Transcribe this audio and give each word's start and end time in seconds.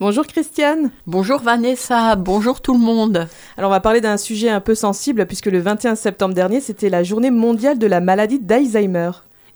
Bonjour 0.00 0.26
Christiane. 0.26 0.92
Bonjour 1.06 1.40
Vanessa, 1.40 2.16
bonjour 2.16 2.62
tout 2.62 2.72
le 2.72 2.80
monde. 2.80 3.28
Alors 3.58 3.68
on 3.68 3.74
va 3.74 3.80
parler 3.80 4.00
d'un 4.00 4.16
sujet 4.16 4.48
un 4.48 4.62
peu 4.62 4.74
sensible 4.74 5.26
puisque 5.26 5.44
le 5.44 5.60
21 5.60 5.94
septembre 5.94 6.34
dernier 6.34 6.62
c'était 6.62 6.88
la 6.88 7.02
journée 7.02 7.30
mondiale 7.30 7.78
de 7.78 7.86
la 7.86 8.00
maladie 8.00 8.38
d'Alzheimer. 8.38 9.10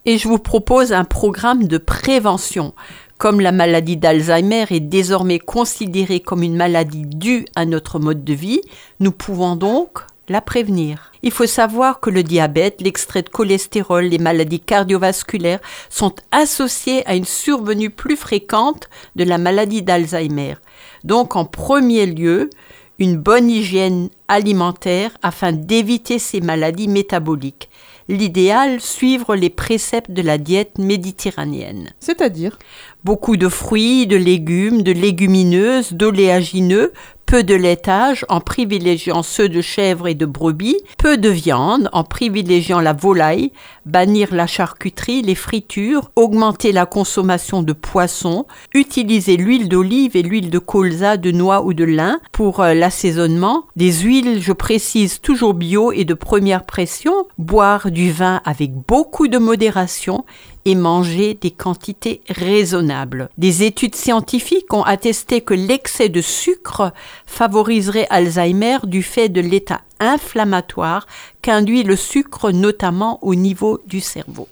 Et 0.05 0.19
je 0.19 0.29
vous 0.29 0.39
propose 0.39 0.93
un 0.93 1.05
programme 1.05 1.67
de 1.67 1.79
prévention. 1.79 2.75
Comme 3.17 3.41
la 3.41 3.53
maladie 3.53 3.97
d'Alzheimer 3.97 4.67
est 4.69 4.81
désormais 4.81 5.39
considérée 5.39 6.21
comme 6.21 6.43
une 6.43 6.57
maladie 6.57 7.07
due 7.07 7.47
à 7.57 7.65
notre 7.65 7.99
mode 7.99 8.23
de 8.23 8.35
vie, 8.35 8.61
nous 9.01 9.13
pouvons 9.13 9.57
donc 9.57 10.01
la 10.29 10.41
prévenir. 10.41 11.13
Il 11.23 11.31
faut 11.31 11.47
savoir 11.47 12.01
que 12.01 12.11
le 12.11 12.23
diabète, 12.23 12.81
l'extrait 12.81 13.23
de 13.23 13.29
cholestérol, 13.29 14.05
les 14.05 14.19
maladies 14.19 14.61
cardiovasculaires 14.61 15.61
sont 15.91 16.15
associés 16.31 17.07
à 17.07 17.15
une 17.15 17.25
survenue 17.25 17.91
plus 17.91 18.17
fréquente 18.17 18.89
de 19.17 19.25
la 19.25 19.39
maladie 19.39 19.83
d'Alzheimer. 19.83 20.55
Donc 21.03 21.37
en 21.37 21.45
premier 21.45 22.07
lieu, 22.07 22.51
une 22.99 23.17
bonne 23.17 23.51
hygiène 23.51 24.09
alimentaire 24.29 25.11
afin 25.23 25.53
d'éviter 25.53 26.19
ces 26.19 26.41
maladies 26.41 26.89
métaboliques. 26.89 27.69
L'idéal, 28.09 28.83
suivre 28.83 29.35
les 29.35 29.49
préceptes 29.49 30.11
de 30.11 30.21
la 30.21 30.37
diète 30.37 30.77
méditerranéenne. 30.77 31.91
C'est-à-dire? 32.01 32.59
Beaucoup 33.03 33.39
de 33.39 33.49
fruits, 33.49 34.07
de 34.07 34.17
légumes, 34.17 34.83
de 34.83 34.93
légumineuses, 34.93 35.95
d'oléagineux, 35.95 36.93
peu 37.27 37.43
de 37.43 37.55
laitage 37.55 38.25
en 38.29 38.41
privilégiant 38.41 39.23
ceux 39.23 39.49
de 39.49 39.61
chèvre 39.61 40.09
et 40.09 40.15
de 40.15 40.27
brebis, 40.27 40.79
peu 40.99 41.17
de 41.17 41.29
viande 41.29 41.89
en 41.93 42.05
privilégiant 42.05 42.81
la 42.81 42.93
volaille, 42.93 43.53
bannir 43.87 44.35
la 44.35 44.47
charcuterie, 44.47 45.23
les 45.23 45.35
fritures, 45.35 46.11
augmenter 46.17 46.73
la 46.73 46.87
consommation 46.87 47.63
de 47.63 47.73
poissons, 47.73 48.47
utiliser 48.73 49.37
l'huile 49.37 49.69
d'olive 49.69 50.17
et 50.17 50.23
l'huile 50.23 50.51
de 50.51 50.59
colza, 50.59 51.17
de 51.17 51.31
noix 51.31 51.63
ou 51.63 51.75
de 51.75 51.85
lin 51.85 52.21
pour 52.33 52.61
euh, 52.61 52.75
l'assaisonnement, 52.75 53.65
des 53.77 53.93
huiles, 53.93 54.41
je 54.41 54.53
précise, 54.53 55.21
toujours 55.21 55.55
bio 55.55 55.93
et 55.93 56.05
de 56.05 56.15
première 56.15 56.65
pression, 56.65 57.15
boire 57.39 57.91
du 57.91 58.11
vin 58.11 58.41
avec 58.45 58.73
beaucoup 58.73 59.29
de 59.29 59.39
modération 59.39 60.25
et 60.65 60.75
manger 60.75 61.35
des 61.35 61.51
quantités 61.51 62.21
raisonnables. 62.29 63.29
Des 63.39 63.65
études 63.65 63.95
scientifiques 63.95 64.73
ont 64.73 64.83
attesté 64.83 65.41
que 65.41 65.55
l'excès 65.55 66.09
de 66.09 66.21
sucre 66.21 66.93
favoriserait 67.27 68.07
Alzheimer 68.11 68.79
du 68.85 69.03
fait 69.03 69.29
de 69.29 69.41
l'état 69.41 69.83
inflammatoire 70.01 71.07
qu'induit 71.43 71.83
le 71.83 71.97
sucre 71.97 72.51
notamment 72.51 73.19
au 73.23 73.35
niveau 73.35 73.81
du 73.87 74.01
cerveau. 74.01 74.49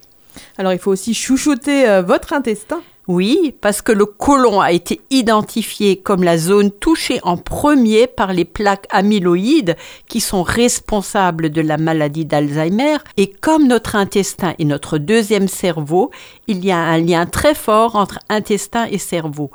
Alors 0.59 0.73
il 0.73 0.79
faut 0.79 0.91
aussi 0.91 1.15
chouchouter 1.15 1.89
euh, 1.89 2.03
votre 2.03 2.33
intestin. 2.33 2.83
Oui, 3.09 3.53
parce 3.61 3.83
que 3.83 3.91
le 3.91 4.07
côlon 4.07 4.61
a 4.61 4.71
été 4.71 5.01
identifié 5.11 5.97
comme 5.97 6.23
la 6.23 6.39
zone 6.39 6.71
touchée 6.71 7.19
en 7.25 7.37
premier 7.37 8.07
par 8.07 8.33
les 8.33 8.45
plaques 8.45 8.87
amyloïdes 8.91 9.77
qui 10.07 10.21
sont 10.21 10.45
responsables 10.45 11.51
de 11.51 11.61
la 11.61 11.79
maladie 11.79 12.25
d'Alzheimer. 12.25 12.99
Et 13.17 13.27
comme 13.27 13.67
notre 13.67 13.97
intestin 13.97 14.55
est 14.61 14.65
notre 14.65 14.99
deuxième 14.99 15.49
cerveau, 15.49 16.13
il 16.47 16.65
y 16.65 16.71
a 16.71 16.79
un 16.79 16.99
lien 16.99 17.27
très 17.27 17.57
fort 17.57 17.97
entre 17.97 18.21
intestin 18.29 18.87
et 18.89 18.99
cerveau. 18.99 19.51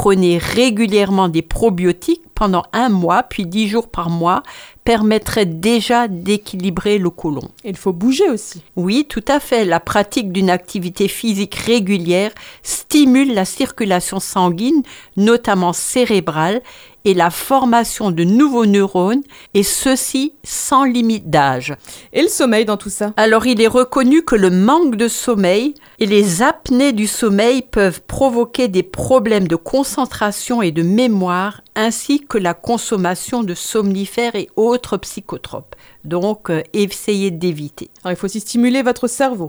Prenez 0.00 0.38
régulièrement 0.38 1.28
des 1.28 1.42
probiotiques 1.42 2.22
pendant 2.36 2.62
un 2.72 2.88
mois, 2.88 3.24
puis 3.24 3.46
dix 3.46 3.66
jours 3.66 3.88
par 3.88 4.10
mois, 4.10 4.44
permettrait 4.84 5.44
déjà 5.44 6.06
d'équilibrer 6.06 6.98
le 6.98 7.10
côlon. 7.10 7.50
Il 7.64 7.76
faut 7.76 7.92
bouger 7.92 8.30
aussi. 8.30 8.62
Oui, 8.76 9.06
tout 9.08 9.24
à 9.26 9.40
fait. 9.40 9.64
La 9.64 9.80
pratique 9.80 10.30
d'une 10.30 10.50
activité 10.50 11.08
physique 11.08 11.56
régulière 11.56 12.30
stimule 12.62 13.34
la 13.34 13.44
circulation 13.44 14.20
sanguine, 14.20 14.84
notamment 15.16 15.72
cérébrale, 15.72 16.62
et 17.04 17.14
la 17.14 17.30
formation 17.30 18.10
de 18.10 18.24
nouveaux 18.24 18.66
neurones, 18.66 19.22
et 19.54 19.62
ceci 19.62 20.34
sans 20.44 20.84
limite 20.84 21.30
d'âge. 21.30 21.74
Et 22.12 22.22
le 22.22 22.28
sommeil 22.28 22.64
dans 22.64 22.76
tout 22.76 22.90
ça 22.90 23.12
Alors 23.16 23.46
il 23.46 23.60
est 23.60 23.68
reconnu 23.68 24.22
que 24.22 24.36
le 24.36 24.50
manque 24.50 24.96
de 24.96 25.08
sommeil 25.08 25.74
et 25.98 26.06
les 26.06 26.42
apnées 26.42 26.92
du 26.92 27.06
sommeil 27.06 27.62
peuvent 27.62 28.02
provoquer 28.02 28.68
des 28.68 28.82
problèmes 28.82 29.48
de 29.48 29.56
concentration 29.56 30.62
et 30.62 30.70
de 30.70 30.82
mémoire, 30.82 31.62
ainsi 31.78 32.18
que 32.18 32.38
la 32.38 32.54
consommation 32.54 33.44
de 33.44 33.54
somnifères 33.54 34.34
et 34.34 34.48
autres 34.56 34.96
psychotropes. 34.96 35.76
Donc, 36.04 36.50
euh, 36.50 36.64
essayez 36.72 37.30
d'éviter. 37.30 37.88
Alors, 38.02 38.16
il 38.16 38.16
faut 38.16 38.24
aussi 38.24 38.40
stimuler 38.40 38.82
votre 38.82 39.06
cerveau. 39.06 39.48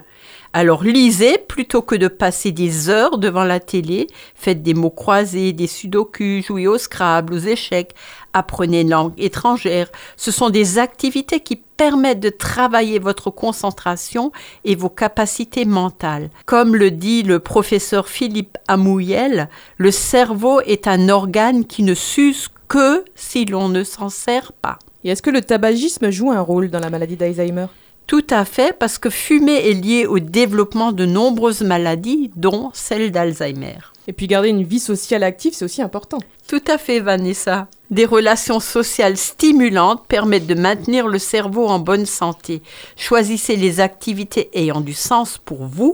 Alors, 0.53 0.83
lisez 0.83 1.39
plutôt 1.39 1.81
que 1.81 1.95
de 1.95 2.07
passer 2.07 2.51
des 2.51 2.87
heures 2.87 3.17
devant 3.17 3.45
la 3.45 3.59
télé. 3.59 4.05
Faites 4.35 4.61
des 4.61 4.75
mots 4.75 4.91
croisés, 4.91 5.53
des 5.53 5.65
sudoku, 5.65 6.43
jouez 6.45 6.67
au 6.67 6.77
Scrabble, 6.77 7.33
aux 7.33 7.39
échecs, 7.39 7.95
apprenez 8.33 8.81
une 8.81 8.89
langue 8.89 9.13
étrangère. 9.17 9.87
Ce 10.17 10.31
sont 10.31 10.49
des 10.49 10.77
activités 10.79 11.39
qui 11.39 11.55
permettent 11.55 12.19
de 12.19 12.29
travailler 12.29 12.99
votre 12.99 13.29
concentration 13.29 14.31
et 14.65 14.75
vos 14.75 14.89
capacités 14.89 15.65
mentales. 15.65 16.29
Comme 16.45 16.75
le 16.75 16.91
dit 16.91 17.23
le 17.23 17.39
professeur 17.39 18.07
Philippe 18.07 18.57
Amouyel, 18.67 19.49
le 19.77 19.91
cerveau 19.91 20.61
est 20.61 20.87
un 20.87 21.09
organe 21.09 21.65
qui 21.65 21.83
ne 21.83 21.93
s'use 21.93 22.49
que 22.67 23.03
si 23.15 23.45
l'on 23.45 23.69
ne 23.69 23.83
s'en 23.83 24.09
sert 24.09 24.53
pas. 24.53 24.79
Et 25.03 25.09
est-ce 25.09 25.21
que 25.21 25.29
le 25.29 25.41
tabagisme 25.41 26.09
joue 26.09 26.31
un 26.31 26.41
rôle 26.41 26.69
dans 26.69 26.79
la 26.79 26.89
maladie 26.89 27.15
d'Alzheimer? 27.15 27.67
Tout 28.05 28.25
à 28.31 28.43
fait, 28.43 28.75
parce 28.77 28.97
que 28.97 29.09
fumer 29.09 29.69
est 29.69 29.73
lié 29.73 30.05
au 30.07 30.19
développement 30.19 30.91
de 30.91 31.05
nombreuses 31.05 31.61
maladies, 31.61 32.31
dont 32.35 32.71
celle 32.73 33.11
d'Alzheimer. 33.11 33.77
Et 34.09 34.11
puis 34.11 34.25
garder 34.25 34.49
une 34.49 34.63
vie 34.63 34.79
sociale 34.79 35.21
active, 35.21 35.53
c'est 35.53 35.65
aussi 35.65 35.83
important. 35.83 36.17
Tout 36.47 36.63
à 36.65 36.79
fait, 36.79 36.99
Vanessa. 36.99 37.67
Des 37.91 38.07
relations 38.07 38.59
sociales 38.59 39.17
stimulantes 39.17 40.07
permettent 40.07 40.47
de 40.47 40.55
maintenir 40.55 41.07
le 41.07 41.19
cerveau 41.19 41.67
en 41.67 41.77
bonne 41.77 42.07
santé. 42.07 42.63
Choisissez 42.97 43.55
les 43.55 43.79
activités 43.79 44.49
ayant 44.53 44.81
du 44.81 44.95
sens 44.95 45.37
pour 45.37 45.67
vous 45.67 45.93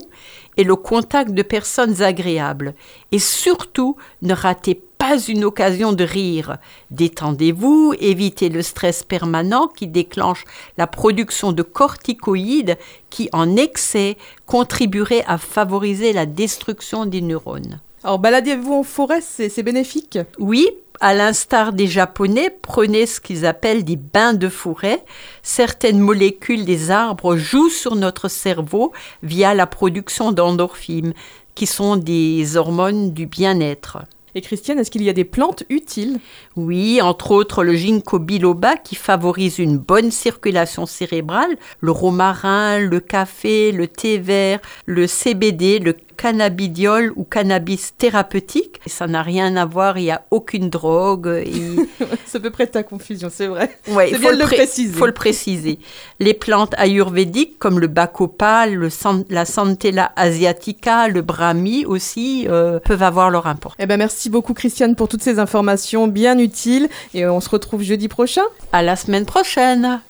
et 0.56 0.64
le 0.64 0.78
contact 0.78 1.32
de 1.32 1.42
personnes 1.42 2.02
agréables. 2.02 2.74
Et 3.12 3.20
surtout, 3.20 3.98
ne 4.22 4.34
ratez 4.34 4.76
pas 4.98 5.20
une 5.20 5.44
occasion 5.44 5.92
de 5.92 6.06
rire. 6.06 6.56
Détendez-vous, 6.92 7.96
évitez 8.00 8.48
le 8.48 8.62
stress 8.62 9.04
permanent 9.04 9.68
qui 9.68 9.88
déclenche 9.88 10.46
la 10.78 10.88
production 10.88 11.52
de 11.52 11.64
corticoïdes 11.64 12.78
qui, 13.10 13.28
en 13.34 13.58
excès, 13.58 14.16
contribuerait 14.46 15.26
à 15.28 15.38
favoriser 15.38 16.14
la 16.14 16.26
destruction 16.26 17.06
des 17.06 17.20
neurones. 17.20 17.82
Alors, 18.06 18.20
baladez-vous 18.20 18.72
en 18.72 18.84
forêt, 18.84 19.20
c'est 19.20 19.64
bénéfique? 19.64 20.20
Oui, 20.38 20.70
à 21.00 21.16
l'instar 21.16 21.74
des 21.74 21.88
Japonais, 21.88 22.56
prenez 22.62 23.08
ce 23.08 23.20
qu'ils 23.20 23.48
appellent 23.48 23.84
des 23.84 23.96
bains 23.96 24.36
de 24.36 24.48
forêt. 24.48 25.04
Certaines 25.42 25.98
molécules 25.98 26.66
des 26.66 26.92
arbres 26.92 27.36
jouent 27.36 27.72
sur 27.72 27.96
notre 27.96 28.28
cerveau 28.28 28.94
via 29.24 29.56
la 29.56 29.66
production 29.66 30.32
d'endorphines, 30.32 31.16
qui 31.56 31.66
sont 31.66 31.96
des 31.96 32.58
hormones 32.58 33.12
du 33.12 33.26
bien-être. 33.26 34.04
Et 34.38 34.42
Christiane, 34.42 34.80
est-ce 34.80 34.92
qu'il 34.92 35.04
y 35.04 35.10
a 35.10 35.14
des 35.14 35.24
plantes 35.24 35.64
utiles? 35.70 36.20
Oui, 36.58 37.02
entre 37.02 37.32
autres 37.32 37.64
le 37.64 37.74
ginkgo 37.74 38.20
biloba 38.20 38.76
qui 38.76 38.96
favorise 38.96 39.60
une 39.60 39.78
bonne 39.78 40.12
circulation 40.12 40.86
cérébrale, 40.86 41.56
le 41.80 41.92
romarin, 41.92 42.80
le 42.80 43.00
café, 43.00 43.72
le 43.72 43.88
thé 43.88 44.18
vert, 44.18 44.60
le 44.86 45.08
CBD, 45.08 45.80
le 45.80 45.96
cannabidiol 46.16 47.14
ou 47.16 47.24
cannabis 47.24 47.94
thérapeutique. 47.98 48.80
ça 48.86 49.08
n'a 49.08 49.22
rien 49.22 49.56
à 49.56 49.66
voir, 49.66 49.98
il 49.98 50.04
n'y 50.04 50.12
a 50.12 50.24
aucune 50.32 50.70
drogue. 50.70 51.44
c'est 52.26 52.38
à 52.38 52.42
peu 52.42 52.50
près 52.50 52.68
ta 52.68 52.84
confusion, 52.84 53.30
c'est 53.32 53.48
vrai. 53.48 53.78
Ouais, 53.90 54.12
il 54.12 54.18
faut 54.18 54.32
le, 54.32 54.38
préciser. 54.46 54.94
faut 54.94 55.06
le 55.06 55.14
préciser. 55.14 55.80
Les 56.20 56.34
plantes 56.34 56.74
ayurvédiques 56.78 57.60
comme 57.60 57.80
le 57.80 57.88
bacopa, 57.88 58.68
le 58.68 58.90
la 59.30 59.46
Santella 59.46 60.12
asiatica, 60.16 61.08
le 61.08 61.22
brahmi 61.22 61.86
aussi 61.86 62.48
euh, 62.50 62.80
peuvent 62.80 63.04
avoir 63.04 63.30
leur 63.30 63.48
importance. 63.48 63.78
Eh 63.80 63.86
ben 63.86 63.98
merci 63.98 64.30
beaucoup 64.30 64.54
Christiane 64.54 64.96
pour 64.96 65.08
toutes 65.08 65.24
ces 65.24 65.40
informations 65.40 66.08
bien 66.08 66.38
utiles 66.40 66.90
et 67.14 67.26
on 67.26 67.42
se 67.42 67.50
retrouve 67.50 67.84
jeudi 67.84 68.08
prochain. 68.08 68.44
À 68.72 68.82
la 68.82 68.96
semaine 68.96 69.26
prochaine. 69.26 70.02